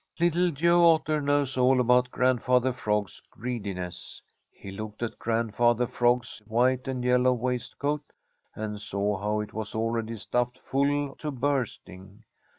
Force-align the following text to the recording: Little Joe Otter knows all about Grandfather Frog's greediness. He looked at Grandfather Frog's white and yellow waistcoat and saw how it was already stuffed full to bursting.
Little 0.19 0.49
Joe 0.49 0.83
Otter 0.95 1.21
knows 1.21 1.59
all 1.59 1.79
about 1.79 2.09
Grandfather 2.09 2.73
Frog's 2.73 3.21
greediness. 3.29 4.23
He 4.49 4.71
looked 4.71 5.03
at 5.03 5.19
Grandfather 5.19 5.85
Frog's 5.85 6.41
white 6.47 6.87
and 6.87 7.03
yellow 7.03 7.33
waistcoat 7.33 8.01
and 8.55 8.81
saw 8.81 9.19
how 9.19 9.41
it 9.41 9.53
was 9.53 9.75
already 9.75 10.15
stuffed 10.15 10.57
full 10.57 11.15
to 11.17 11.29
bursting. 11.29 12.23